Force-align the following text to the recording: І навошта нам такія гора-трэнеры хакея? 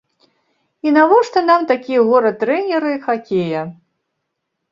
І 0.87 0.93
навошта 0.95 1.39
нам 1.49 1.61
такія 1.71 2.01
гора-трэнеры 2.07 2.91
хакея? 3.05 3.61